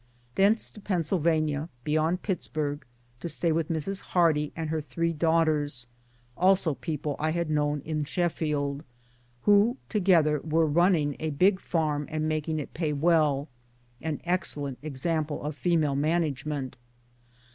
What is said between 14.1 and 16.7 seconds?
excellent example of female manage